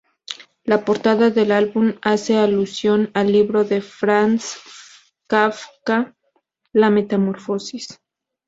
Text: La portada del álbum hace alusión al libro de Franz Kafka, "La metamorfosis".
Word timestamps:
La 0.63 0.83
portada 0.83 1.29
del 1.29 1.51
álbum 1.51 1.93
hace 2.01 2.35
alusión 2.35 3.11
al 3.13 3.31
libro 3.31 3.65
de 3.65 3.81
Franz 3.81 4.57
Kafka, 5.27 6.15
"La 6.73 6.89
metamorfosis". 6.89 7.99